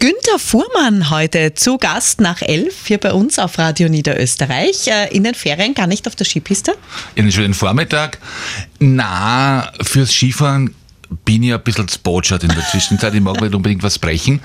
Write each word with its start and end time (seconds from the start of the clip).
Günther 0.00 0.38
Fuhrmann 0.38 1.10
heute 1.10 1.54
zu 1.54 1.76
Gast 1.76 2.20
nach 2.20 2.40
elf 2.40 2.86
hier 2.86 2.98
bei 2.98 3.12
uns 3.12 3.40
auf 3.40 3.58
Radio 3.58 3.88
Niederösterreich. 3.88 4.86
Äh, 4.86 5.08
in 5.08 5.24
den 5.24 5.34
Ferien 5.34 5.74
gar 5.74 5.88
nicht 5.88 6.06
auf 6.06 6.14
der 6.14 6.24
Skipiste? 6.24 6.76
In 7.16 7.24
den 7.24 7.32
schönen 7.32 7.52
Vormittag. 7.52 8.18
Na, 8.78 9.72
fürs 9.82 10.12
Skifahren 10.12 10.72
bin 11.24 11.42
ich 11.42 11.52
ein 11.52 11.62
bisschen 11.64 11.88
spotschert 11.88 12.44
in 12.44 12.50
der 12.50 12.64
Zwischenzeit. 12.64 13.12
Ich 13.12 13.20
mag 13.20 13.40
nicht 13.40 13.56
unbedingt 13.56 13.82
was 13.82 13.98
brechen. 13.98 14.40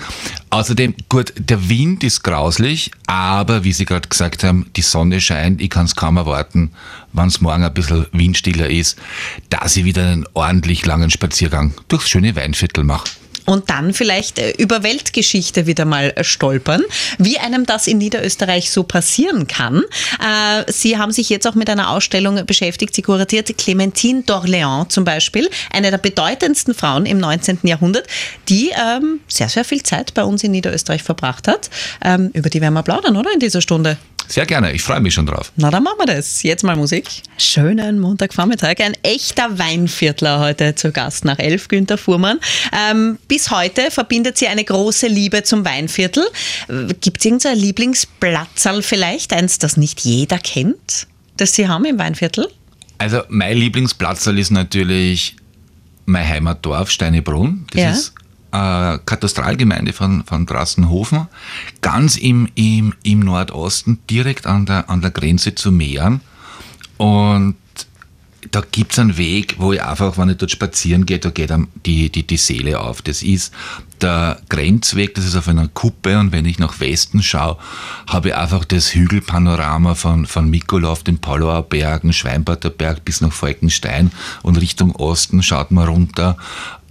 Außerdem, 0.50 0.96
gut, 1.08 1.34
der 1.38 1.70
Wind 1.70 2.04
ist 2.04 2.24
grauslich, 2.24 2.90
aber 3.06 3.64
wie 3.64 3.74
Sie 3.74 3.86
gerade 3.86 4.10
gesagt 4.10 4.44
haben, 4.44 4.72
die 4.76 4.82
Sonne 4.82 5.22
scheint. 5.22 5.62
Ich 5.62 5.70
kann 5.70 5.86
es 5.86 5.96
kaum 5.96 6.18
erwarten, 6.18 6.72
wenn 7.12 7.28
es 7.28 7.42
morgen 7.42 7.64
ein 7.64 7.74
bisschen 7.76 8.08
windstiller 8.12 8.72
ist, 8.72 8.98
dass 9.50 9.78
ich 9.78 9.86
wieder 9.86 10.02
einen 10.02 10.26
ordentlich 10.34 10.84
langen 10.88 11.12
Spaziergang 11.12 11.76
durchs 11.90 12.10
schöne 12.10 12.36
Weinviertel 12.36 12.84
mache 12.84 13.10
und 13.46 13.70
dann 13.70 13.94
vielleicht 13.94 14.40
äh, 14.40 14.52
über 14.52 14.84
Weltgeschichte 14.84 15.66
wieder 15.66 15.86
mal 15.86 16.14
stolpern, 16.22 16.82
wie 17.18 17.38
einem 17.40 17.66
das 17.66 17.88
in 17.88 17.98
Niederösterreich 17.98 18.72
so 18.72 18.84
passieren 18.84 19.48
kann. 19.48 19.84
Äh, 20.20 20.72
Sie 20.72 20.98
haben 20.98 21.12
sich 21.12 21.30
jetzt 21.30 21.48
auch 21.48 21.56
mit 21.56 21.70
einer 21.70 21.90
Ausstellung 21.90 22.46
beschäftigt. 22.46 22.96
Sie 22.96 23.02
kuratiert 23.02 23.58
Clementine 23.58 24.22
d'Orléans 24.22 24.90
zum 24.90 25.04
Beispiel, 25.04 25.50
eine 25.72 25.92
der 25.92 25.98
bedeutendsten 25.98 26.74
Frauen 26.74 27.06
im 27.06 27.18
19. 27.20 27.60
Jahrhundert, 27.64 28.08
die 28.50 28.72
ähm, 28.72 29.20
sehr, 29.28 29.50
sehr 29.50 29.66
viel 29.66 29.84
Zeit 29.84 30.14
bei 30.14 30.24
uns 30.24 30.44
in 30.44 30.52
Niederösterreich 30.52 31.04
verbracht 31.04 31.48
hat. 31.48 31.70
Ähm, 32.04 32.32
über 32.34 32.50
die 32.50 32.62
werden 32.62 32.74
wir 32.74 32.84
plaudern, 32.84 33.18
oder, 33.18 33.32
in 33.34 33.40
dieser 33.40 33.62
Stunde? 33.62 33.98
Sehr 34.28 34.46
gerne, 34.46 34.72
ich 34.72 34.82
freue 34.82 35.00
mich 35.00 35.14
schon 35.14 35.26
drauf. 35.26 35.52
Na, 35.56 35.70
dann 35.70 35.84
machen 35.84 35.98
wir 36.00 36.06
das. 36.06 36.44
Jetzt 36.44 36.64
mal 36.64 36.76
Musik. 36.76 37.10
Schönen 37.38 38.00
Montagvormittag. 38.00 38.80
Ein 38.80 38.94
echter 39.04 39.58
Weinviertler 39.60 40.40
heute 40.40 40.76
zu 40.76 40.92
Gast 40.92 41.26
nach 41.26 41.40
elf, 41.40 41.68
Günter 41.68 41.98
Fuhrmann. 41.98 42.40
Ähm, 42.72 43.18
bis 43.28 43.52
heute 43.52 43.92
verbindet 43.92 44.38
sie 44.38 44.48
eine 44.48 44.64
große 44.64 45.08
Liebe 45.08 45.44
zum 45.44 45.66
Weinviertel. 45.66 46.26
Gibt 47.02 47.20
es 47.20 47.26
irgendein 47.26 47.58
Lieblingsplatzerl 47.58 48.82
vielleicht, 48.82 49.34
eins, 49.34 49.60
das 49.60 49.78
nicht 49.78 50.02
jeder 50.02 50.40
kennt, 50.40 51.08
das 51.38 51.56
Sie 51.56 51.68
haben 51.68 51.86
im 51.86 52.00
Weinviertel? 52.00 52.48
Also 52.98 53.22
mein 53.30 53.58
Lieblingsplatzerl 53.58 54.40
ist 54.40 54.52
natürlich 54.52 55.36
mein 56.06 56.28
Heimatdorf 56.28 56.92
Steinebrunn. 56.92 57.66
Das 57.72 57.82
ja. 57.82 57.92
ist 57.92 58.14
äh, 58.54 59.00
Katastralgemeinde 59.06 59.94
von, 59.94 60.24
von 60.24 60.46
Drassenhofen, 60.46 61.28
ganz 61.82 62.16
im, 62.18 62.48
im, 62.56 62.94
im 63.04 63.20
Nordosten, 63.20 64.00
direkt 64.10 64.46
an 64.46 64.66
der, 64.66 64.90
an 64.90 65.02
der 65.02 65.12
Grenze 65.12 65.56
zu 65.56 65.72
Mähren. 65.72 66.22
Und 66.98 67.56
da 68.52 68.62
gibt 68.72 68.92
es 68.92 69.00
einen 69.00 69.18
Weg, 69.18 69.56
wo 69.58 69.74
ich 69.74 69.82
einfach, 69.82 70.18
wenn 70.18 70.30
ich 70.30 70.38
dort 70.38 70.52
spazieren 70.52 71.06
gehe, 71.06 71.18
da 71.18 71.32
geht 71.32 71.52
die, 71.86 72.12
die, 72.12 72.28
die 72.28 72.38
Seele 72.38 72.80
auf. 72.80 73.02
Das 73.02 73.24
ist 73.24 73.52
der 74.02 74.40
Grenzweg, 74.50 75.16
das 75.16 75.26
ist 75.26 75.36
auf 75.36 75.48
einer 75.48 75.70
Kuppe 75.70 76.20
und 76.20 76.32
wenn 76.32 76.46
ich 76.46 76.60
nach 76.60 76.80
Westen 76.80 77.24
schaue, 77.24 77.58
habe 78.06 78.30
ich 78.30 78.36
einfach 78.36 78.66
das 78.66 78.94
Hügelpanorama 78.94 79.96
von, 79.96 80.28
von 80.28 80.50
Mikolauf, 80.50 81.04
den 81.04 81.20
Paulauer 81.20 81.64
Bergen, 81.64 82.14
Schweinbader 82.14 82.70
Berg 82.70 83.04
bis 83.06 83.22
nach 83.22 83.32
Falkenstein 83.32 84.12
und 84.44 84.58
Richtung 84.58 84.96
Osten 84.96 85.42
schaut 85.42 85.72
man 85.72 85.88
runter 85.88 86.38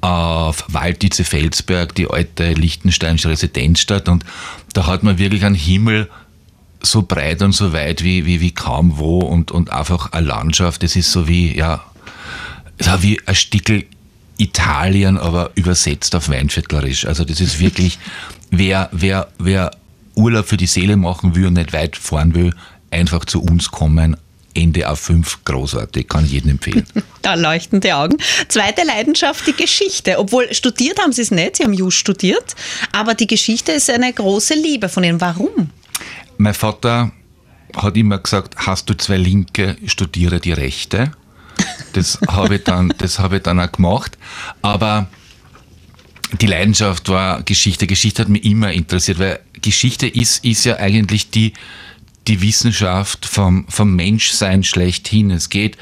auf 0.02 0.64
Walditze 0.68 1.24
Felsberg, 1.24 1.94
die 1.94 2.10
alte 2.10 2.52
Liechtensteinische 2.52 3.30
Residenzstadt. 3.30 4.08
Und 4.08 4.24
da 4.74 4.86
hat 4.86 5.02
man 5.04 5.16
wirklich 5.16 5.44
einen 5.44 5.54
Himmel 5.54 6.10
so 6.82 7.02
breit 7.02 7.40
und 7.40 7.52
so 7.52 7.72
weit 7.72 8.02
wie, 8.02 8.26
wie, 8.26 8.40
wie 8.40 8.50
kaum 8.50 8.98
wo 8.98 9.20
und, 9.20 9.52
und 9.52 9.70
einfach 9.70 10.12
eine 10.12 10.26
Landschaft. 10.26 10.82
Das 10.82 10.96
ist 10.96 11.12
so 11.12 11.28
wie, 11.28 11.56
ja, 11.56 11.82
so 12.80 13.02
wie 13.02 13.20
ein 13.26 13.34
Stickel 13.34 13.84
Italien, 14.38 15.18
aber 15.18 15.52
übersetzt 15.54 16.16
auf 16.16 16.28
Weinviertlerisch. 16.28 17.06
Also 17.06 17.24
das 17.24 17.40
ist 17.40 17.60
wirklich, 17.60 17.98
wer, 18.50 18.88
wer, 18.90 19.28
wer 19.38 19.70
Urlaub 20.14 20.46
für 20.46 20.56
die 20.56 20.66
Seele 20.66 20.96
machen 20.96 21.36
will 21.36 21.46
und 21.46 21.54
nicht 21.54 21.72
weit 21.72 21.96
fahren 21.96 22.34
will, 22.34 22.52
einfach 22.90 23.24
zu 23.24 23.40
uns 23.40 23.70
kommen, 23.70 24.16
Ende 24.54 24.88
auf 24.88 25.00
5 25.00 25.44
großartig, 25.44 26.08
kann 26.08 26.24
ich 26.24 26.32
jedem 26.32 26.50
empfehlen. 26.52 26.86
Da 27.22 27.34
leuchten 27.34 27.80
die 27.80 27.92
Augen. 27.92 28.16
Zweite 28.48 28.84
Leidenschaft, 28.84 29.46
die 29.46 29.52
Geschichte. 29.52 30.18
Obwohl 30.18 30.52
studiert 30.52 31.00
haben 31.00 31.12
Sie 31.12 31.22
es 31.22 31.30
nicht, 31.30 31.56
Sie 31.56 31.62
haben 31.62 31.72
Just 31.72 31.96
studiert, 31.96 32.56
aber 32.90 33.14
die 33.14 33.28
Geschichte 33.28 33.70
ist 33.70 33.88
eine 33.90 34.12
große 34.12 34.54
Liebe 34.54 34.88
von 34.88 35.04
Ihnen. 35.04 35.20
Warum? 35.20 35.70
Mein 36.38 36.54
Vater 36.54 37.12
hat 37.76 37.96
immer 37.96 38.18
gesagt, 38.18 38.56
hast 38.56 38.90
du 38.90 38.94
zwei 38.94 39.18
Linke, 39.18 39.76
studiere 39.86 40.40
die 40.40 40.52
Rechte. 40.52 41.12
Das 41.92 42.18
habe 42.26 42.56
ich, 42.56 42.64
dann, 42.64 42.92
das 42.98 43.20
hab 43.20 43.32
ich 43.32 43.42
dann 43.42 43.60
auch 43.60 43.70
gemacht. 43.70 44.18
Aber 44.62 45.08
die 46.40 46.46
Leidenschaft 46.46 47.08
war 47.08 47.42
Geschichte. 47.42 47.86
Geschichte 47.86 48.22
hat 48.22 48.28
mich 48.28 48.44
immer 48.44 48.72
interessiert, 48.72 49.18
weil 49.18 49.40
Geschichte 49.60 50.06
ist, 50.06 50.44
ist 50.44 50.64
ja 50.64 50.76
eigentlich 50.76 51.30
die, 51.30 51.52
die 52.28 52.42
Wissenschaft 52.42 53.26
vom, 53.26 53.66
vom 53.68 53.94
Menschsein 53.94 54.64
schlechthin. 54.64 55.30
Es 55.30 55.48
geht 55.48 55.76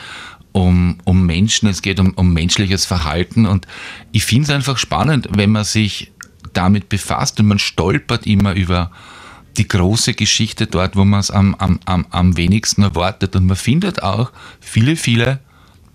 um, 0.52 0.98
um 1.04 1.26
Menschen, 1.26 1.68
es 1.68 1.82
geht 1.82 2.00
um, 2.00 2.12
um 2.14 2.32
menschliches 2.32 2.86
Verhalten 2.86 3.46
und 3.46 3.66
ich 4.12 4.24
finde 4.24 4.44
es 4.44 4.50
einfach 4.50 4.78
spannend, 4.78 5.28
wenn 5.30 5.50
man 5.50 5.64
sich 5.64 6.12
damit 6.52 6.88
befasst 6.88 7.38
und 7.38 7.46
man 7.46 7.58
stolpert 7.58 8.26
immer 8.26 8.54
über 8.54 8.90
die 9.56 9.68
große 9.68 10.14
Geschichte 10.14 10.66
dort, 10.66 10.96
wo 10.96 11.04
man 11.04 11.20
es 11.20 11.30
am, 11.30 11.54
am, 11.56 11.80
am, 11.84 12.06
am 12.10 12.36
wenigsten 12.36 12.82
erwartet 12.82 13.36
und 13.36 13.46
man 13.46 13.56
findet 13.56 14.02
auch 14.02 14.32
viele, 14.60 14.96
viele 14.96 15.40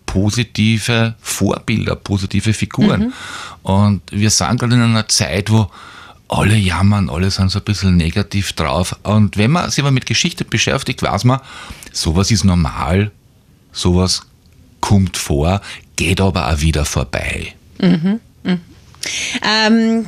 positive 0.05 1.15
Vorbilder, 1.19 1.95
positive 1.95 2.53
Figuren. 2.53 3.01
Mhm. 3.01 3.13
Und 3.63 4.01
wir 4.11 4.29
sind 4.29 4.59
gerade 4.59 4.75
in 4.75 4.81
einer 4.81 5.07
Zeit, 5.07 5.51
wo 5.51 5.69
alle 6.27 6.55
jammern, 6.55 7.09
alle 7.09 7.29
sind 7.29 7.49
so 7.51 7.59
ein 7.59 7.65
bisschen 7.65 7.97
negativ 7.97 8.53
drauf. 8.53 8.97
Und 9.03 9.37
wenn 9.37 9.51
man 9.51 9.69
sich 9.69 9.79
aber 9.83 9.91
mit 9.91 10.05
Geschichte 10.05 10.45
beschäftigt, 10.45 11.01
weiß 11.01 11.23
man, 11.23 11.39
sowas 11.91 12.31
ist 12.31 12.43
normal, 12.43 13.11
sowas 13.71 14.23
kommt 14.79 15.17
vor, 15.17 15.61
geht 15.95 16.21
aber 16.21 16.51
auch 16.51 16.61
wieder 16.61 16.85
vorbei. 16.85 17.53
Mhm. 17.79 18.19
Mhm. 18.43 18.61
Ähm, 19.43 20.05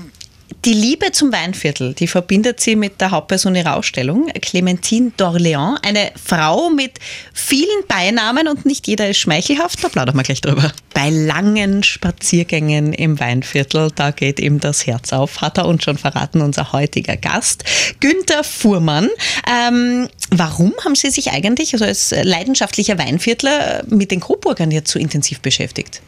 die 0.65 0.73
Liebe 0.73 1.11
zum 1.11 1.31
Weinviertel, 1.31 1.93
die 1.93 2.07
verbindet 2.07 2.59
sie 2.59 2.75
mit 2.75 3.01
der 3.01 3.11
Hauptperson 3.11 3.55
ihrer 3.55 3.75
Ausstellung, 3.75 4.27
Clementine 4.41 5.11
d'Orléans, 5.17 5.77
eine 5.85 6.11
Frau 6.21 6.69
mit 6.69 6.99
vielen 7.33 7.85
Beinamen 7.87 8.47
und 8.47 8.65
nicht 8.65 8.87
jeder 8.87 9.09
ist 9.09 9.17
schmeichelhaft, 9.17 9.83
da 9.83 9.89
plaudern 9.89 10.15
wir 10.15 10.23
gleich 10.23 10.41
drüber. 10.41 10.71
Bei 10.93 11.09
langen 11.09 11.83
Spaziergängen 11.83 12.93
im 12.93 13.19
Weinviertel, 13.19 13.91
da 13.93 14.11
geht 14.11 14.39
ihm 14.39 14.59
das 14.59 14.87
Herz 14.87 15.13
auf, 15.13 15.41
hat 15.41 15.57
er 15.57 15.67
uns 15.67 15.83
schon 15.83 15.97
verraten, 15.97 16.41
unser 16.41 16.71
heutiger 16.71 17.17
Gast, 17.17 17.63
Günther 17.99 18.43
Fuhrmann. 18.43 19.09
Ähm, 19.49 20.07
warum 20.31 20.73
haben 20.83 20.95
Sie 20.95 21.09
sich 21.11 21.31
eigentlich 21.31 21.73
also 21.73 21.85
als 21.85 22.15
leidenschaftlicher 22.23 22.97
Weinviertler 22.97 23.83
mit 23.87 24.11
den 24.11 24.21
Coburgern 24.21 24.71
jetzt 24.71 24.91
so 24.91 24.99
intensiv 24.99 25.41
beschäftigt? 25.41 26.01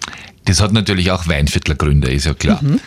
Das 0.46 0.62
hat 0.62 0.72
natürlich 0.72 1.12
auch 1.12 1.28
Weinviertlergründe, 1.28 2.12
ist 2.12 2.26
ja 2.26 2.34
klar. 2.34 2.62
Mhm. 2.64 2.80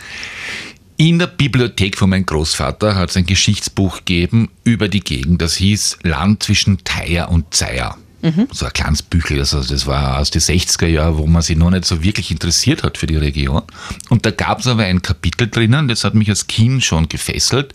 In 1.03 1.19
der 1.19 1.27
Bibliothek 1.27 1.97
von 1.97 2.11
meinem 2.11 2.25
Großvater 2.25 2.95
hat 2.95 3.09
es 3.09 3.17
ein 3.17 3.25
Geschichtsbuch 3.25 3.97
gegeben 3.97 4.49
über 4.63 4.87
die 4.87 5.01
Gegend. 5.01 5.41
Das 5.41 5.55
hieß 5.55 5.97
Land 6.03 6.43
zwischen 6.43 6.81
Theier 6.85 7.27
und 7.27 7.53
Zeier. 7.53 7.97
Mhm. 8.21 8.47
So 8.53 8.65
ein 8.65 8.71
kleines 8.71 9.01
Büchel, 9.01 9.39
also 9.39 9.61
das 9.61 9.85
war 9.85 10.19
aus 10.19 10.31
den 10.31 10.41
60er 10.41 10.87
Jahren, 10.87 11.17
wo 11.17 11.27
man 11.27 11.41
sich 11.41 11.57
noch 11.57 11.71
nicht 11.71 11.83
so 11.83 12.01
wirklich 12.01 12.31
interessiert 12.31 12.83
hat 12.83 12.97
für 12.97 13.05
die 13.05 13.17
Region. 13.17 13.63
Und 14.07 14.25
da 14.25 14.31
gab 14.31 14.61
es 14.61 14.67
aber 14.67 14.83
ein 14.83 15.01
Kapitel 15.01 15.49
drinnen, 15.49 15.89
das 15.89 16.05
hat 16.05 16.15
mich 16.15 16.29
als 16.29 16.47
Kind 16.47 16.85
schon 16.85 17.09
gefesselt. 17.09 17.73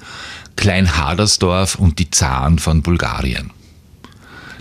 Klein 0.56 0.96
Hadersdorf 0.96 1.74
und 1.74 1.98
die 1.98 2.10
Zaren 2.10 2.58
von 2.58 2.80
Bulgarien. 2.80 3.50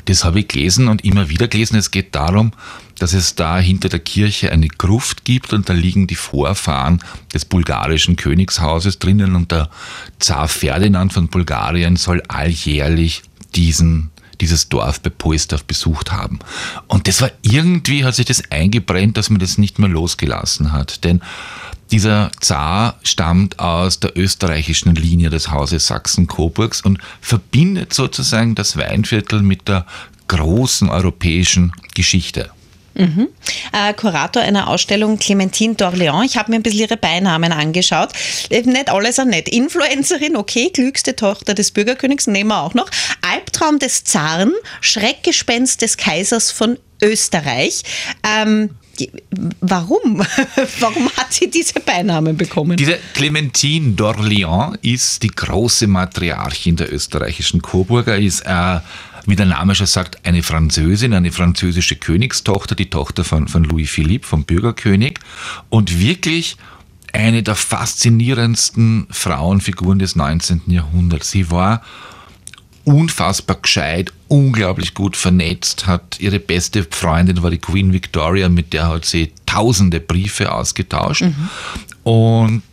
Das 0.03 0.25
habe 0.25 0.41
ich 0.41 0.49
gelesen 0.49 0.89
und 0.89 1.05
immer 1.05 1.29
wieder 1.29 1.47
gelesen. 1.47 1.77
Es 1.77 1.91
geht 1.91 2.15
darum, 2.15 2.51
dass 2.99 3.13
es 3.13 3.35
da 3.35 3.59
hinter 3.59 3.89
der 3.89 3.99
Kirche 3.99 4.51
eine 4.51 4.67
Gruft 4.67 5.25
gibt 5.25 5.53
und 5.53 5.69
da 5.69 5.73
liegen 5.73 6.07
die 6.07 6.15
Vorfahren 6.15 6.99
des 7.33 7.45
bulgarischen 7.45 8.15
Königshauses 8.15 8.99
drinnen 8.99 9.35
und 9.35 9.51
der 9.51 9.69
Zar 10.19 10.47
Ferdinand 10.47 11.13
von 11.13 11.27
Bulgarien 11.27 11.95
soll 11.95 12.21
alljährlich 12.27 13.23
diesen 13.55 14.11
dieses 14.41 14.69
Dorf 14.69 15.01
bei 15.01 15.09
Poisdorf 15.09 15.63
besucht 15.63 16.11
haben. 16.11 16.37
Und 16.87 17.07
das 17.07 17.21
war 17.21 17.31
irgendwie, 17.41 18.05
hat 18.05 18.13
sich 18.13 18.27
das 18.27 18.51
eingebrennt, 18.51 19.17
dass 19.17 19.31
man 19.31 19.39
das 19.39 19.57
nicht 19.57 19.79
mehr 19.79 19.89
losgelassen 19.89 20.73
hat. 20.73 21.03
Denn 21.03 21.21
dieser 21.91 22.31
Zar 22.39 22.99
stammt 23.03 23.59
aus 23.59 23.99
der 23.99 24.17
österreichischen 24.17 24.93
Linie 24.93 25.29
des 25.29 25.49
Hauses 25.49 25.87
Sachsen-Coburgs 25.87 26.81
und 26.81 26.99
verbindet 27.21 27.93
sozusagen 27.93 28.55
das 28.55 28.77
Weinviertel 28.77 29.41
mit 29.41 29.67
der 29.67 29.85
großen 30.27 30.89
europäischen 30.89 31.71
Geschichte. 31.95 32.51
Mhm. 32.97 33.29
Äh, 33.73 33.93
Kurator 33.93 34.41
einer 34.41 34.67
Ausstellung 34.67 35.19
Clementine 35.19 35.75
d'Orléans. 35.75 36.25
Ich 36.25 36.37
habe 36.37 36.51
mir 36.51 36.57
ein 36.57 36.63
bisschen 36.63 36.81
ihre 36.81 36.97
Beinamen 36.97 37.51
angeschaut. 37.51 38.09
Äh, 38.49 38.63
nicht 38.63 38.89
alles 38.89 39.19
an 39.19 39.29
nett. 39.29 39.47
Influencerin, 39.49 40.35
okay, 40.35 40.71
klügste 40.71 41.15
Tochter 41.15 41.53
des 41.53 41.71
Bürgerkönigs, 41.71 42.27
nehmen 42.27 42.49
wir 42.49 42.61
auch 42.61 42.73
noch. 42.73 42.89
Albtraum 43.21 43.79
des 43.79 44.03
Zaren, 44.03 44.53
Schreckgespenst 44.81 45.81
des 45.81 45.97
Kaisers 45.97 46.51
von 46.51 46.79
Österreich. 47.01 47.83
Ähm, 48.23 48.71
warum? 49.61 50.25
warum 50.79 51.09
hat 51.17 51.31
sie 51.33 51.49
diese 51.49 51.79
Beinamen 51.79 52.35
bekommen? 52.37 52.77
Diese 52.77 52.97
Clementine 53.13 53.95
d'Orléans 53.95 54.77
ist 54.81 55.23
die 55.23 55.29
große 55.29 55.87
Matriarchin 55.87 56.75
der 56.75 56.91
österreichischen 56.91 57.61
Coburger, 57.61 58.17
ist 58.17 58.41
äh, 58.41 58.79
wie 59.27 59.35
der 59.35 59.45
Name 59.45 59.75
schon 59.75 59.87
sagt, 59.87 60.25
eine 60.25 60.41
Französin, 60.41 61.13
eine 61.13 61.31
französische 61.31 61.97
Königstochter, 61.97 62.75
die 62.75 62.89
Tochter 62.89 63.23
von, 63.23 63.47
von 63.47 63.65
Louis 63.65 63.89
Philippe, 63.89 64.25
vom 64.25 64.45
Bürgerkönig 64.45 65.19
und 65.69 65.99
wirklich 65.99 66.57
eine 67.13 67.43
der 67.43 67.55
faszinierendsten 67.55 69.07
Frauenfiguren 69.09 69.99
des 69.99 70.15
19. 70.15 70.61
Jahrhunderts. 70.67 71.29
Sie 71.29 71.51
war 71.51 71.81
unfassbar 72.85 73.57
gescheit, 73.61 74.13
unglaublich 74.29 74.93
gut 74.93 75.17
vernetzt, 75.17 75.87
hat 75.87 76.21
ihre 76.21 76.39
beste 76.39 76.87
Freundin 76.89 77.43
war 77.43 77.51
die 77.51 77.57
Queen 77.57 77.91
Victoria, 77.91 78.47
mit 78.47 78.71
der 78.71 78.87
hat 78.87 79.03
sie 79.03 79.33
tausende 79.45 79.99
Briefe 79.99 80.53
ausgetauscht 80.53 81.23
mhm. 81.23 81.49
und 82.03 82.63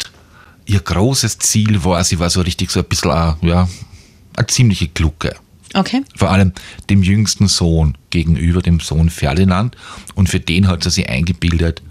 ihr 0.67 0.81
großes 0.81 1.41
Ziel 1.41 1.83
war, 1.85 2.05
sie 2.05 2.21
war 2.21 2.31
so 2.31 2.43
richtig 2.43 2.71
so 2.71 2.79
ein 2.79 2.87
bisschen, 2.87 3.11
ja, 3.43 3.69
eine 4.37 4.47
ziemliche 4.47 4.87
Glucke. 4.87 5.35
Okay. 5.75 6.03
Vor 6.17 6.31
allem 6.31 6.53
dem 6.89 7.03
jüngsten 7.03 7.49
Sohn 7.49 7.99
gegenüber 8.11 8.63
dem 8.63 8.81
Sohn 8.81 9.11
Ferdinand 9.11 9.77
und 10.15 10.29
für 10.29 10.41
den 10.41 10.69
hat 10.69 10.85
sie 10.85 10.91
sich 10.91 11.09
eingebildet, 11.09 11.83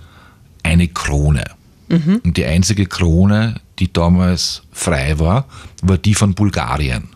eine 0.64 0.88
Krone. 0.88 1.44
Mhm. 1.90 2.22
Und 2.24 2.38
die 2.38 2.46
einzige 2.46 2.86
Krone, 2.86 3.60
die 3.80 3.92
damals 3.92 4.64
frei 4.72 5.20
war, 5.20 5.48
war 5.82 5.98
die 5.98 6.16
von 6.16 6.34
Bulgarien. 6.34 7.10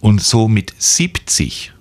Und 0.00 0.22
so 0.22 0.48
mit 0.48 0.72
70, 0.78 1.72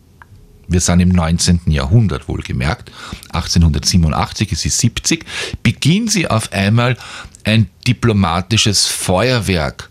wir 0.67 0.81
sind 0.81 0.99
im 0.99 1.09
19. 1.09 1.61
Jahrhundert 1.67 2.27
wohlgemerkt, 2.27 2.91
1887 3.31 4.51
ist 4.51 4.61
sie 4.61 4.69
70, 4.69 5.25
beginnt 5.63 6.11
sie 6.11 6.27
auf 6.27 6.51
einmal 6.51 6.97
ein 7.45 7.69
diplomatisches 7.87 8.85
Feuerwerk 8.85 9.89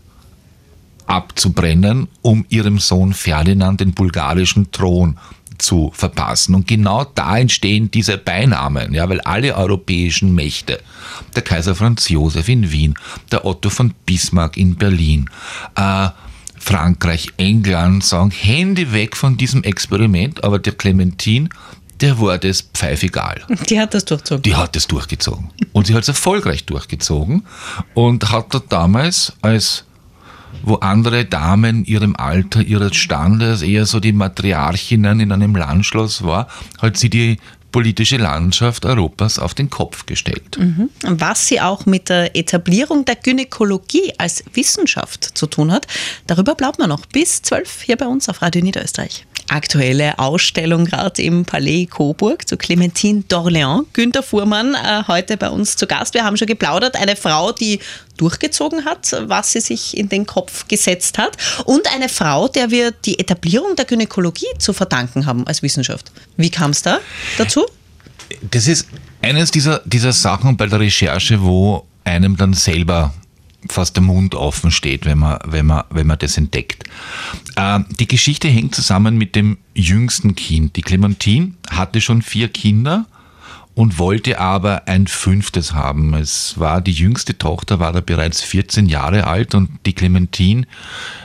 abzubrennen, 1.09 2.09
um 2.23 2.45
ihrem 2.49 2.79
Sohn 2.79 3.13
Ferdinand 3.13 3.81
den 3.81 3.93
bulgarischen 3.93 4.71
Thron 4.71 5.19
zu 5.59 5.91
verpassen. 5.95 6.55
Und 6.55 6.69
genau 6.69 7.05
da 7.05 7.37
entstehen 7.39 7.91
diese 7.91 8.17
Beinamen, 8.17 8.95
ja, 8.95 9.09
weil 9.09 9.21
alle 9.23 9.57
europäischen 9.57 10.35
Mächte, 10.35 10.81
der 11.35 11.43
Kaiser 11.43 11.75
Franz 11.75 12.09
Josef 12.09 12.49
in 12.49 12.71
Wien, 12.71 12.95
der 13.33 13.45
Otto 13.45 13.71
von 13.71 13.93
Bismarck 14.07 14.57
in 14.57 14.77
Berlin, 14.77 15.29
äh, 15.75 16.09
Frankreich, 16.61 17.29
England 17.37 18.05
sagen, 18.05 18.31
Hände 18.31 18.93
weg 18.93 19.17
von 19.17 19.37
diesem 19.37 19.63
Experiment, 19.63 20.45
aber 20.45 20.59
der 20.59 20.75
Clementine, 20.75 21.49
der 22.01 22.21
war 22.21 22.39
das 22.39 22.63
pfeifegal. 22.63 23.43
Die 23.69 23.81
hat 23.81 23.95
das 23.95 24.05
durchgezogen. 24.05 24.43
Die 24.43 24.55
hat 24.55 24.77
das 24.77 24.87
durchgezogen. 24.87 25.51
Und 25.73 25.87
sie 25.87 25.95
hat 25.95 26.03
es 26.03 26.09
erfolgreich 26.09 26.65
durchgezogen 26.65 27.45
und 27.95 28.31
hat 28.31 28.55
da 28.55 28.61
damals 28.61 29.33
als 29.43 29.85
wo 30.63 30.75
andere 30.77 31.25
Damen 31.25 31.85
ihrem 31.85 32.17
Alter, 32.17 32.63
ihres 32.63 32.97
Standes 32.97 33.63
eher 33.63 33.87
so 33.87 34.01
die 34.01 34.13
Matriarchinnen 34.13 35.21
in 35.21 35.33
einem 35.33 35.55
Landschloss 35.57 36.23
war, 36.23 36.49
hat 36.81 36.97
sie 36.97 37.11
die 37.11 37.39
politische 37.73 38.17
Landschaft 38.17 38.87
Europas 38.87 39.39
auf 39.39 39.55
den 39.55 39.71
Kopf 39.71 40.07
gestellt. 40.07 40.59
Mhm. 40.59 40.91
Was 41.03 41.47
sie 41.47 41.61
auch 41.61 41.87
mit 41.87 42.09
der 42.09 42.35
Etablierung 42.35 43.05
der 43.05 43.17
Gynäkologie 43.17 44.13
als 44.19 44.43
Wissenschaft 44.55 45.37
zu 45.37 45.47
tun 45.47 45.71
hat, 45.71 45.87
darüber 46.27 46.55
bleibt 46.55 46.79
man 46.79 46.89
noch 46.89 47.07
bis 47.07 47.43
12 47.43 47.83
hier 47.83 47.97
bei 47.97 48.07
uns 48.07 48.29
auf 48.29 48.43
Radio 48.43 48.63
Niederösterreich 48.63 49.27
aktuelle 49.49 50.19
Ausstellung 50.19 50.85
gerade 50.85 51.23
im 51.23 51.45
Palais 51.45 51.87
Coburg 51.87 52.49
zu 52.49 52.57
Clementine 52.57 53.25
d'Orléans. 53.29 53.85
Günter 53.93 54.23
Fuhrmann 54.23 54.75
äh, 54.75 55.03
heute 55.07 55.37
bei 55.37 55.49
uns 55.51 55.77
zu 55.77 55.87
Gast. 55.87 56.15
Wir 56.15 56.25
haben 56.25 56.37
schon 56.37 56.47
geplaudert. 56.47 56.97
Eine 56.97 57.17
Frau, 57.17 57.53
die 57.53 57.81
durchgezogen 58.17 58.85
hat, 58.85 59.15
was 59.27 59.53
sie 59.53 59.61
sich 59.61 59.97
in 59.97 60.09
den 60.09 60.27
Kopf 60.27 60.69
gesetzt 60.69 61.19
hat. 61.19 61.37
Und 61.65 61.93
eine 61.95 62.09
Frau, 62.09 62.49
der 62.49 62.71
wir 62.71 62.91
die 62.91 63.19
Etablierung 63.19 63.77
der 63.77 63.85
Gynäkologie 63.85 64.47
zu 64.59 64.73
verdanken 64.73 65.27
haben 65.27 65.47
als 65.47 65.63
Wissenschaft. 65.63 66.11
Wie 66.37 66.51
kam 66.51 66.73
es 66.73 66.83
da 66.83 66.99
dazu? 67.39 67.67
Das 68.51 68.67
ist 68.67 68.87
eines 69.23 69.51
dieser, 69.51 69.81
dieser 69.85 70.13
Sachen 70.13 70.57
bei 70.57 70.67
der 70.67 70.81
Recherche, 70.81 71.43
wo 71.43 71.87
einem 72.05 72.37
dann 72.37 72.55
selber 72.55 73.13
fast 73.69 73.97
der 73.97 74.03
Mund 74.03 74.35
offen 74.35 74.71
steht, 74.71 75.05
wenn 75.05 75.19
man, 75.19 75.39
wenn 75.45 75.67
man, 75.67 75.85
wenn 75.91 76.07
man 76.07 76.19
das 76.19 76.37
entdeckt. 76.37 76.85
Äh, 77.57 77.81
die 77.99 78.07
Geschichte 78.07 78.49
hängt 78.49 78.75
zusammen 78.75 79.17
mit 79.17 79.35
dem 79.35 79.59
jüngsten 79.75 80.35
Kind. 80.35 80.77
Die 80.77 80.83
Clementine 80.83 81.55
hatte 81.71 82.01
schon 82.01 82.23
vier 82.23 82.49
Kinder 82.49 83.07
und 83.75 83.99
wollte 83.99 84.41
aber 84.41 84.87
ein 84.89 85.07
fünftes 85.07 85.73
haben. 85.73 86.15
Es 86.15 86.59
war 86.59 86.81
die 86.81 86.93
jüngste 86.93 87.39
Tochter, 87.39 87.81
war 87.81 87.93
da 87.93 88.01
bereits 88.01 88.43
14 88.43 88.87
Jahre 88.87 89.27
alt 89.27 89.55
und 89.55 89.71
die 89.87 89.93
Clementine 89.93 90.67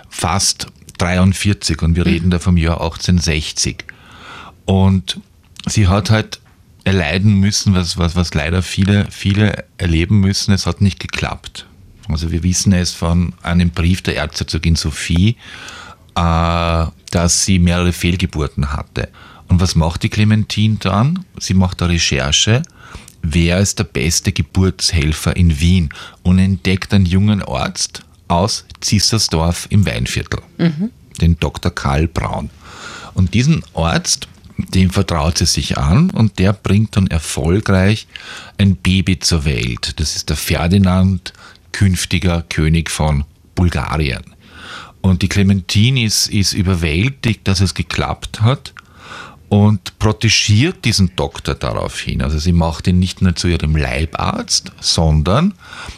fast 0.09 0.67
43 0.97 1.81
und 1.81 1.95
wir 1.95 2.05
reden 2.05 2.29
da 2.29 2.39
vom 2.39 2.57
Jahr 2.57 2.81
1860. 2.81 3.85
Und 4.65 5.19
sie 5.67 5.87
hat 5.87 6.09
halt 6.09 6.39
erleiden 6.83 7.39
müssen, 7.39 7.73
was, 7.73 7.97
was, 7.97 8.15
was 8.15 8.33
leider 8.33 8.61
viele, 8.61 9.07
viele 9.09 9.65
erleben 9.77 10.19
müssen. 10.19 10.53
Es 10.53 10.65
hat 10.65 10.81
nicht 10.81 10.99
geklappt. 10.99 11.65
Also 12.07 12.31
wir 12.31 12.43
wissen 12.43 12.73
es 12.73 12.91
von 12.91 13.33
einem 13.41 13.69
Brief 13.71 14.01
der 14.01 14.17
Erzherzogin 14.17 14.75
Sophie, 14.75 15.37
äh, 16.15 16.85
dass 17.11 17.45
sie 17.45 17.59
mehrere 17.59 17.93
Fehlgeburten 17.93 18.73
hatte. 18.73 19.09
Und 19.47 19.61
was 19.61 19.75
macht 19.75 20.03
die 20.03 20.09
Clementine 20.09 20.77
dann? 20.79 21.25
Sie 21.39 21.53
macht 21.53 21.81
eine 21.81 21.93
Recherche, 21.93 22.63
wer 23.21 23.59
ist 23.59 23.79
der 23.79 23.85
beste 23.85 24.31
Geburtshelfer 24.31 25.35
in 25.35 25.59
Wien 25.59 25.89
und 26.23 26.39
entdeckt 26.39 26.93
einen 26.93 27.05
jungen 27.05 27.41
Arzt 27.41 28.03
aus 28.27 28.65
Zissersdorf 28.81 29.67
im 29.69 29.85
Weinviertel, 29.85 30.41
mhm. 30.57 30.91
den 31.21 31.39
Dr. 31.39 31.73
Karl 31.73 32.07
Braun. 32.07 32.49
Und 33.13 33.33
diesen 33.33 33.63
Arzt, 33.73 34.27
dem 34.57 34.89
vertraut 34.89 35.37
sie 35.37 35.45
sich 35.45 35.77
an 35.77 36.09
und 36.09 36.39
der 36.39 36.53
bringt 36.53 36.95
dann 36.95 37.07
erfolgreich 37.07 38.07
ein 38.57 38.75
Baby 38.75 39.19
zur 39.19 39.45
Welt. 39.45 39.99
Das 39.99 40.15
ist 40.15 40.29
der 40.29 40.37
Ferdinand 40.37 41.33
künftiger 41.73 42.43
König 42.47 42.89
von 42.89 43.25
Bulgarien. 43.55 44.23
Und 45.01 45.21
die 45.21 45.27
Clementine 45.27 46.05
ist, 46.05 46.27
ist 46.27 46.53
überwältigt, 46.53 47.45
dass 47.47 47.59
es 47.59 47.73
geklappt 47.73 48.41
hat 48.41 48.73
und 49.49 49.99
protegiert 49.99 50.85
diesen 50.85 51.15
Doktor 51.15 51.55
daraufhin. 51.55 52.21
Also 52.21 52.39
sie 52.39 52.53
macht 52.53 52.87
ihn 52.87 52.99
nicht 52.99 53.21
nur 53.21 53.35
zu 53.35 53.47
ihrem 53.47 53.75
Leibarzt, 53.75 54.71
sondern 54.79 55.53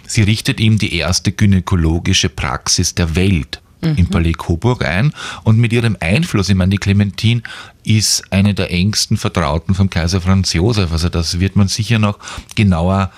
sie 0.08 0.24
richtet 0.24 0.60
ihm 0.60 0.78
die 0.80 0.96
erste 0.96 1.32
gynäkologische 1.32 2.30
Praxis 2.30 2.96
der 2.96 3.16
Welt 3.16 3.62
mhm. 3.82 3.96
im 3.96 4.08
Palais 4.08 4.34
Coburg 4.34 4.84
ein 4.84 5.14
und 5.44 5.58
mit 5.58 5.72
ihrem 5.72 5.96
Einfluss, 6.00 6.50
ich 6.50 6.56
meine, 6.56 6.72
die 6.72 6.78
Clementine 6.78 7.44
ist 7.84 8.24
eine 8.32 8.54
der 8.54 8.72
engsten 8.72 9.18
Vertrauten 9.18 9.76
vom 9.76 9.90
Kaiser 9.90 10.22
Franz 10.22 10.54
Josef, 10.54 10.92
also 10.92 11.10
das 11.10 11.40
wird 11.40 11.56
man 11.56 11.68
sicher 11.68 12.00
noch 12.00 12.20
genauer 12.56 13.12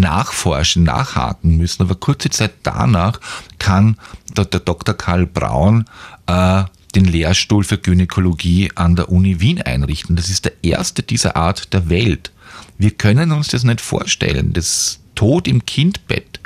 nachforschen, 0.00 0.84
nachhaken 0.84 1.56
müssen. 1.56 1.82
Aber 1.82 1.94
kurze 1.94 2.30
Zeit 2.30 2.52
danach 2.62 3.20
kann 3.58 3.96
der, 4.36 4.44
der 4.44 4.60
Dr. 4.60 4.94
Karl 4.94 5.26
Braun 5.26 5.84
äh, 6.26 6.64
den 6.94 7.04
Lehrstuhl 7.04 7.62
für 7.64 7.78
Gynäkologie 7.78 8.72
an 8.74 8.96
der 8.96 9.10
Uni 9.10 9.40
Wien 9.40 9.60
einrichten. 9.60 10.16
Das 10.16 10.30
ist 10.30 10.44
der 10.44 10.52
erste 10.62 11.02
dieser 11.02 11.36
Art 11.36 11.72
der 11.72 11.88
Welt. 11.88 12.32
Wir 12.78 12.90
können 12.90 13.32
uns 13.32 13.48
das 13.48 13.64
nicht 13.64 13.80
vorstellen. 13.80 14.52
Das 14.52 15.00
Tod 15.14 15.46
im 15.48 15.64
Kindbett, 15.66 16.40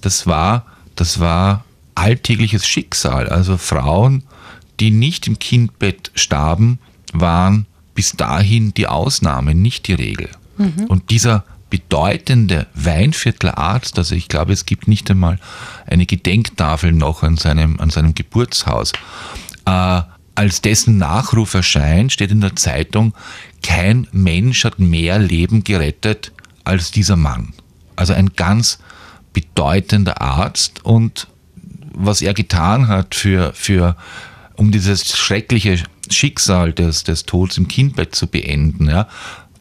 das 0.00 0.26
war, 0.26 0.66
das 0.94 1.20
war 1.20 1.64
alltägliches 1.94 2.66
Schicksal. 2.66 3.28
Also 3.28 3.56
Frauen, 3.56 4.22
die 4.78 4.90
nicht 4.90 5.26
im 5.26 5.38
Kindbett 5.38 6.10
starben, 6.14 6.78
waren 7.12 7.66
bis 7.94 8.12
dahin 8.12 8.74
die 8.74 8.86
Ausnahme, 8.86 9.54
nicht 9.54 9.88
die 9.88 9.94
Regel. 9.94 10.28
Mhm. 10.58 10.84
Und 10.88 11.10
dieser 11.10 11.44
bedeutende 11.70 12.66
Weinviertler 12.74 13.58
Arzt, 13.58 13.98
also 13.98 14.14
ich 14.14 14.28
glaube, 14.28 14.52
es 14.52 14.66
gibt 14.66 14.88
nicht 14.88 15.10
einmal 15.10 15.38
eine 15.86 16.06
Gedenktafel 16.06 16.92
noch 16.92 17.22
an 17.22 17.36
seinem, 17.36 17.80
an 17.80 17.90
seinem 17.90 18.14
Geburtshaus, 18.14 18.92
äh, 19.66 20.02
als 20.36 20.60
dessen 20.60 20.98
Nachruf 20.98 21.54
erscheint, 21.54 22.12
steht 22.12 22.30
in 22.30 22.42
der 22.42 22.54
Zeitung, 22.56 23.14
kein 23.62 24.06
Mensch 24.12 24.64
hat 24.64 24.78
mehr 24.78 25.18
Leben 25.18 25.64
gerettet 25.64 26.32
als 26.62 26.90
dieser 26.90 27.16
Mann. 27.16 27.54
Also 27.96 28.12
ein 28.12 28.30
ganz 28.36 28.78
bedeutender 29.32 30.20
Arzt. 30.20 30.84
Und 30.84 31.28
was 31.92 32.20
er 32.20 32.34
getan 32.34 32.88
hat 32.88 33.14
für, 33.14 33.52
für 33.54 33.96
um 34.56 34.72
dieses 34.72 35.16
schreckliche 35.16 35.82
Schicksal 36.10 36.72
des, 36.72 37.04
des 37.04 37.24
Todes 37.24 37.56
im 37.56 37.66
Kindbett 37.66 38.14
zu 38.14 38.26
beenden, 38.26 38.88
ja, 38.88 39.08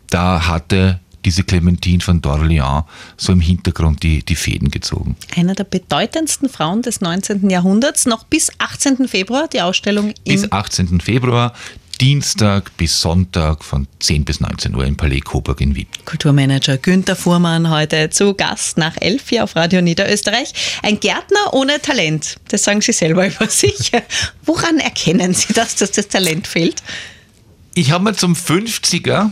da 0.10 0.48
hatte 0.48 1.00
diese 1.26 1.44
Clementine 1.44 2.02
von 2.02 2.22
d'Orléans 2.22 2.86
so 3.18 3.34
im 3.34 3.42
Hintergrund 3.42 4.04
die, 4.04 4.24
die 4.24 4.36
Fäden 4.36 4.72
gezogen. 4.72 5.18
Einer 5.36 5.56
der 5.56 5.66
bedeutendsten 5.66 6.50
Frauen 6.50 6.82
des 6.82 7.02
19. 7.02 7.50
Jahrhunderts, 7.50 8.06
noch 8.06 8.24
bis 8.24 8.52
18. 8.60 9.08
Februar 9.08 9.48
die 9.48 9.62
Ausstellung 9.62 10.14
Bis 10.24 10.52
18. 10.52 11.02
Februar 11.02 11.54
Dienstag 12.02 12.76
bis 12.76 13.00
Sonntag 13.00 13.64
von 13.64 13.88
10 14.00 14.26
bis 14.26 14.42
19 14.42 14.76
Uhr 14.76 14.86
im 14.86 14.98
Palais 14.98 15.22
Coburg 15.22 15.62
in 15.62 15.76
Wien. 15.76 15.88
Kulturmanager 16.04 16.78
Günther 16.78 17.16
Fuhrmann 17.16 17.70
heute 17.70 18.10
zu 18.10 18.34
Gast 18.34 18.78
nach 18.78 18.96
Elfi 19.00 19.40
auf 19.40 19.56
Radio 19.56 19.82
Niederösterreich. 19.82 20.54
Ein 20.84 21.00
Gärtner 21.00 21.54
ohne 21.54 21.82
Talent, 21.82 22.36
das 22.50 22.64
sagen 22.64 22.82
Sie 22.82 22.92
selber 22.92 23.28
über 23.34 23.50
sich. 23.50 23.92
Woran 24.44 24.80
erkennen 24.80 25.34
Sie 25.34 25.54
das, 25.54 25.76
dass 25.76 25.92
das 25.92 26.10
Talent 26.10 26.48
fehlt? 26.48 26.84
Ich 27.76 27.92
habe 27.92 28.04
mir 28.04 28.14
zum 28.14 28.34
50er 28.34 29.32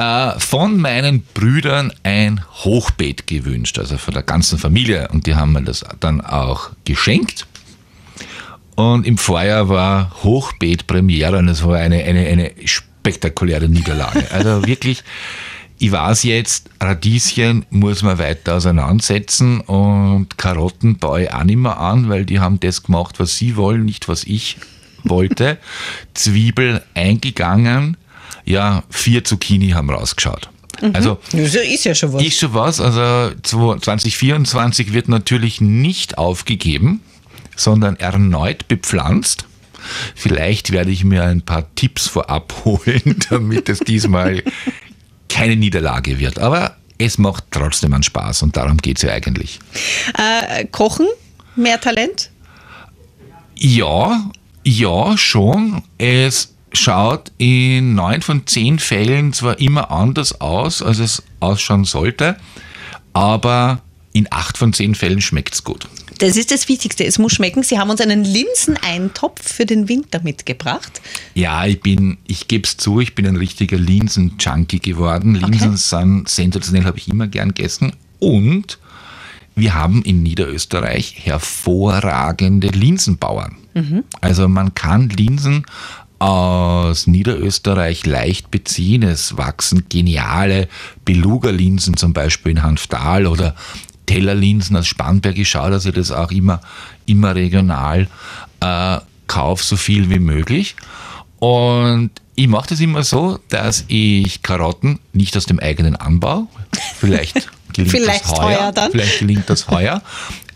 äh, 0.00 0.40
von 0.40 0.78
meinen 0.78 1.22
Brüdern 1.34 1.92
ein 2.04 2.40
Hochbeet 2.64 3.26
gewünscht, 3.26 3.78
also 3.78 3.98
von 3.98 4.14
der 4.14 4.22
ganzen 4.22 4.58
Familie. 4.58 5.08
Und 5.12 5.26
die 5.26 5.34
haben 5.34 5.52
mir 5.52 5.62
das 5.62 5.84
dann 6.00 6.22
auch 6.22 6.70
geschenkt. 6.86 7.46
Und 8.76 9.06
im 9.06 9.18
Vorjahr 9.18 9.68
war 9.68 10.10
Hochbeet 10.22 10.86
Premiere 10.86 11.36
und 11.36 11.48
es 11.48 11.62
war 11.62 11.76
eine, 11.76 12.02
eine, 12.02 12.26
eine 12.26 12.52
spektakuläre 12.64 13.68
Niederlage. 13.68 14.26
Also 14.32 14.66
wirklich, 14.66 15.04
ich 15.78 15.92
weiß 15.92 16.22
jetzt, 16.22 16.70
Radieschen 16.80 17.66
muss 17.68 18.02
man 18.02 18.18
weiter 18.18 18.54
auseinandersetzen 18.54 19.60
und 19.60 20.38
Karotten 20.38 20.96
baue 20.96 21.24
ich 21.24 21.32
auch 21.32 21.44
nicht 21.44 21.58
mehr 21.58 21.78
an, 21.78 22.08
weil 22.08 22.24
die 22.24 22.40
haben 22.40 22.58
das 22.58 22.82
gemacht, 22.82 23.20
was 23.20 23.36
sie 23.36 23.56
wollen, 23.56 23.84
nicht 23.84 24.08
was 24.08 24.24
ich 24.24 24.56
wollte. 25.04 25.58
Zwiebel 26.14 26.82
eingegangen, 26.94 27.98
ja, 28.50 28.82
vier 28.90 29.24
Zucchini 29.24 29.70
haben 29.70 29.90
rausgeschaut. 29.90 30.50
Mhm. 30.80 30.94
Also 30.94 31.18
das 31.32 31.54
ist 31.54 31.84
ja 31.84 31.94
schon 31.94 32.12
was. 32.12 32.22
Ist 32.22 32.38
schon 32.38 32.54
was. 32.54 32.80
Also 32.80 33.34
2024 33.42 34.92
wird 34.92 35.08
natürlich 35.08 35.60
nicht 35.60 36.18
aufgegeben 36.18 37.00
sondern 37.60 37.96
erneut 37.96 38.68
bepflanzt. 38.68 39.44
Vielleicht 40.14 40.72
werde 40.72 40.90
ich 40.90 41.04
mir 41.04 41.24
ein 41.24 41.42
paar 41.42 41.74
Tipps 41.74 42.08
vorab 42.08 42.52
holen, 42.64 43.18
damit 43.30 43.68
es 43.68 43.80
diesmal 43.80 44.42
keine 45.28 45.56
Niederlage 45.56 46.18
wird. 46.18 46.38
Aber 46.38 46.76
es 46.98 47.18
macht 47.18 47.44
trotzdem 47.50 47.94
einen 47.94 48.02
Spaß 48.02 48.42
und 48.42 48.56
darum 48.56 48.78
geht 48.78 48.96
es 48.96 49.02
ja 49.02 49.12
eigentlich. 49.12 49.58
Äh, 50.18 50.66
Kochen, 50.66 51.06
mehr 51.56 51.80
Talent? 51.80 52.30
Ja, 53.56 54.30
ja, 54.64 55.16
schon. 55.16 55.82
Es 55.98 56.54
schaut 56.72 57.32
in 57.38 57.94
neun 57.94 58.22
von 58.22 58.46
zehn 58.46 58.78
Fällen 58.78 59.32
zwar 59.32 59.58
immer 59.58 59.90
anders 59.90 60.40
aus, 60.40 60.82
als 60.82 60.98
es 60.98 61.22
ausschauen 61.40 61.84
sollte, 61.84 62.36
aber 63.12 63.80
in 64.12 64.26
acht 64.30 64.58
von 64.58 64.72
zehn 64.72 64.94
Fällen 64.94 65.20
schmeckt 65.20 65.54
es 65.54 65.64
gut. 65.64 65.88
Das 66.18 66.36
ist 66.36 66.50
das 66.50 66.68
Wichtigste. 66.68 67.04
Es 67.04 67.18
muss 67.18 67.32
schmecken. 67.32 67.62
Sie 67.62 67.78
haben 67.78 67.88
uns 67.88 68.00
einen 68.00 68.24
Linseneintopf 68.24 69.54
für 69.54 69.64
den 69.64 69.88
Winter 69.88 70.20
mitgebracht. 70.22 71.00
Ja, 71.34 71.64
ich 71.64 71.80
bin, 71.80 72.18
ich 72.26 72.46
gebe 72.46 72.66
es 72.66 72.76
zu, 72.76 73.00
ich 73.00 73.14
bin 73.14 73.26
ein 73.26 73.36
richtiger 73.36 73.78
Linsen-Junkie 73.78 74.80
geworden. 74.80 75.34
Linsen 75.34 75.68
okay. 75.68 75.76
sind 75.76 76.28
sensationell, 76.28 76.84
habe 76.84 76.98
ich 76.98 77.08
immer 77.08 77.26
gern 77.26 77.54
gegessen. 77.54 77.94
Und 78.18 78.78
wir 79.54 79.74
haben 79.74 80.02
in 80.02 80.22
Niederösterreich 80.22 81.24
hervorragende 81.24 82.68
Linsenbauern. 82.68 83.56
Mhm. 83.72 84.04
Also 84.20 84.46
man 84.46 84.74
kann 84.74 85.08
Linsen 85.08 85.64
aus 86.20 87.06
Niederösterreich 87.06 88.06
leicht 88.06 88.50
beziehen. 88.50 89.02
Es 89.02 89.36
wachsen 89.36 89.86
geniale 89.88 90.68
Beluga-Linsen 91.04 91.96
zum 91.96 92.12
Beispiel 92.12 92.52
in 92.52 92.62
Hanftal 92.62 93.26
oder 93.26 93.56
Tellerlinsen 94.06 94.76
aus 94.76 94.86
Spanberg. 94.86 95.38
Ich 95.38 95.48
schaue, 95.48 95.70
dass 95.70 95.86
ich 95.86 95.94
das 95.94 96.12
auch 96.12 96.30
immer, 96.30 96.60
immer 97.06 97.34
regional 97.34 98.06
äh, 98.60 98.98
kaufe, 99.26 99.64
so 99.64 99.76
viel 99.76 100.10
wie 100.10 100.18
möglich. 100.18 100.76
Und 101.38 102.10
ich 102.34 102.48
mache 102.48 102.68
das 102.68 102.80
immer 102.80 103.02
so, 103.02 103.38
dass 103.48 103.84
ich 103.88 104.42
Karotten 104.42 104.98
nicht 105.12 105.36
aus 105.38 105.46
dem 105.46 105.58
eigenen 105.58 105.96
Anbau, 105.96 106.48
vielleicht 106.96 107.48
gelingt 107.72 107.90
vielleicht 107.92 108.24
das 108.24 108.38
heuer, 108.38 108.72
dann. 108.72 108.90
vielleicht 108.90 109.20
gelingt 109.20 109.48
das 109.48 109.68
heuer, 109.68 110.02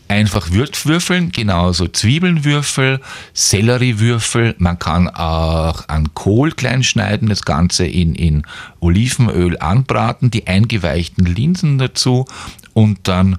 einfach 0.08 0.50
würfeln, 0.50 1.32
genauso 1.32 1.88
Zwiebelnwürfel, 1.88 3.00
Selleriewürfel. 3.32 4.54
Man 4.58 4.78
kann 4.78 5.08
auch 5.08 5.88
an 5.88 6.14
Kohl 6.14 6.52
klein 6.52 6.82
schneiden, 6.82 7.28
das 7.28 7.42
Ganze 7.42 7.86
in, 7.86 8.14
in 8.14 8.46
Olivenöl 8.80 9.58
anbraten, 9.58 10.30
die 10.30 10.46
eingeweichten 10.46 11.26
Linsen 11.26 11.78
dazu 11.78 12.26
und 12.72 13.08
dann 13.08 13.38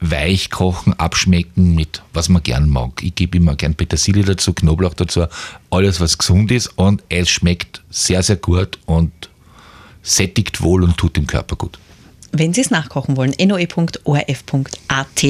weich 0.00 0.50
kochen, 0.50 0.92
abschmecken 0.94 1.74
mit 1.74 2.02
was 2.12 2.28
man 2.28 2.42
gern 2.42 2.68
mag. 2.68 3.02
Ich 3.02 3.14
gebe 3.14 3.38
immer 3.38 3.56
gern 3.56 3.74
Petersilie 3.74 4.24
dazu, 4.24 4.52
Knoblauch 4.52 4.94
dazu, 4.94 5.26
alles 5.70 6.00
was 6.00 6.18
gesund 6.18 6.50
ist 6.50 6.68
und 6.76 7.02
es 7.08 7.30
schmeckt 7.30 7.82
sehr, 7.90 8.22
sehr 8.22 8.36
gut 8.36 8.78
und 8.86 9.12
sättigt 10.02 10.62
wohl 10.62 10.84
und 10.84 10.96
tut 10.96 11.16
dem 11.16 11.26
Körper 11.26 11.56
gut 11.56 11.78
wenn 12.38 12.52
Sie 12.52 12.60
es 12.60 12.70
nachkochen 12.70 13.16
wollen, 13.16 13.34
noe.orf.at. 13.38 15.24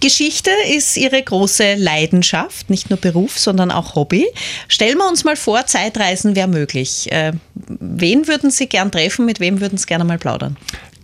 Geschichte 0.00 0.50
ist 0.74 0.96
Ihre 0.96 1.22
große 1.22 1.74
Leidenschaft, 1.74 2.70
nicht 2.70 2.90
nur 2.90 2.98
Beruf, 2.98 3.38
sondern 3.38 3.70
auch 3.70 3.94
Hobby. 3.94 4.26
Stellen 4.68 4.98
wir 4.98 5.08
uns 5.08 5.24
mal 5.24 5.36
vor, 5.36 5.66
Zeitreisen 5.66 6.34
wäre 6.36 6.48
möglich. 6.48 7.10
Äh, 7.10 7.32
wen 7.54 8.28
würden 8.28 8.50
Sie 8.50 8.66
gern 8.66 8.90
treffen, 8.90 9.26
mit 9.26 9.40
wem 9.40 9.60
würden 9.60 9.78
Sie 9.78 9.86
gerne 9.86 10.04
mal 10.04 10.18
plaudern? 10.18 10.56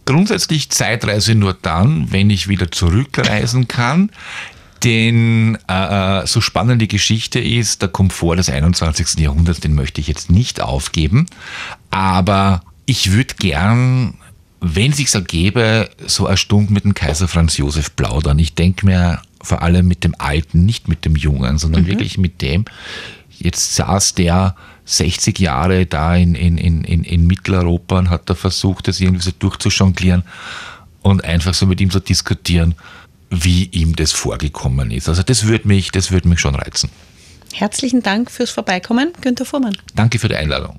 Grundsätzlich 0.04 0.70
Zeitreise 0.70 1.34
nur 1.34 1.56
dann, 1.60 2.10
wenn 2.10 2.30
ich 2.30 2.48
wieder 2.48 2.70
zurückreisen 2.70 3.68
kann. 3.68 4.10
Denn 4.84 5.58
äh, 5.68 6.22
äh 6.22 6.26
so 6.26 6.40
spannend 6.40 6.80
die 6.80 6.88
Geschichte 6.88 7.40
ist, 7.40 7.82
der 7.82 7.88
Komfort 7.88 8.36
des 8.36 8.48
21. 8.48 9.18
Jahrhunderts, 9.18 9.60
den 9.60 9.74
möchte 9.74 10.00
ich 10.00 10.08
jetzt 10.08 10.30
nicht 10.30 10.60
aufgeben. 10.60 11.26
Aber 11.90 12.62
ich 12.86 13.12
würde 13.12 13.34
gern, 13.34 14.14
wenn 14.60 14.92
sich's 14.92 15.14
ergebe, 15.14 15.88
so 16.06 16.26
eine 16.26 16.36
Stunde 16.36 16.72
mit 16.72 16.84
dem 16.84 16.94
Kaiser 16.94 17.28
Franz 17.28 17.56
Josef 17.56 17.94
plaudern. 17.94 18.38
Ich 18.38 18.54
denke 18.54 18.86
mir 18.86 19.22
vor 19.40 19.62
allem 19.62 19.86
mit 19.86 20.04
dem 20.04 20.14
Alten, 20.18 20.64
nicht 20.64 20.88
mit 20.88 21.04
dem 21.04 21.16
Jungen, 21.16 21.58
sondern 21.58 21.82
mhm. 21.82 21.88
wirklich 21.88 22.18
mit 22.18 22.42
dem. 22.42 22.64
Jetzt 23.30 23.76
saß 23.76 24.14
der 24.14 24.56
60 24.84 25.38
Jahre 25.38 25.86
da 25.86 26.16
in, 26.16 26.34
in, 26.34 26.58
in, 26.58 27.04
in 27.04 27.26
Mitteleuropa 27.26 27.98
und 27.98 28.10
hat 28.10 28.28
da 28.28 28.34
versucht, 28.34 28.88
das 28.88 29.00
irgendwie 29.00 29.22
so 29.22 29.30
durchzujonglieren 29.38 30.24
und 31.02 31.24
einfach 31.24 31.54
so 31.54 31.66
mit 31.66 31.80
ihm 31.80 31.90
zu 31.90 32.00
diskutieren, 32.00 32.74
wie 33.30 33.66
ihm 33.66 33.94
das 33.94 34.12
vorgekommen 34.12 34.90
ist. 34.90 35.08
Also 35.08 35.22
das 35.22 35.46
würde 35.46 35.68
mich, 35.68 35.92
das 35.92 36.10
würde 36.10 36.28
mich 36.28 36.40
schon 36.40 36.54
reizen. 36.54 36.90
Herzlichen 37.52 38.02
Dank 38.02 38.30
fürs 38.30 38.50
Vorbeikommen, 38.50 39.12
Günter 39.20 39.44
Fuhrmann. 39.44 39.76
Danke 39.94 40.18
für 40.18 40.28
die 40.28 40.36
Einladung. 40.36 40.76